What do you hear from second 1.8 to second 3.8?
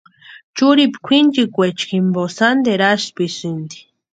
jimpo sánteru asïpisïnti.